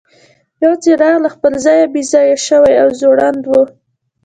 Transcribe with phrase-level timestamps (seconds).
[0.63, 3.51] یو څراغ له خپل ځایه بې ځایه شوی او ځوړند و.